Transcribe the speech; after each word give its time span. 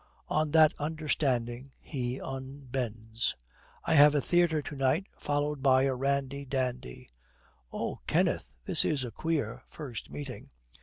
On 0.29 0.49
that 0.49 0.73
understanding 0.79 1.73
he 1.79 2.17
unbends. 2.19 3.35
'I 3.85 3.93
have 3.93 4.15
a 4.15 4.19
theatre 4.21 4.63
to 4.63 4.75
night, 4.75 5.05
followed 5.19 5.61
by 5.61 5.83
a 5.83 5.93
randy 5.93 6.43
dandy.' 6.43 7.11
'Oho! 7.71 8.01
Kenneth, 8.07 8.51
this 8.65 8.83
is 8.83 9.03
a 9.03 9.11
queer 9.11 9.61
first 9.67 10.09
meeting!' 10.09 10.49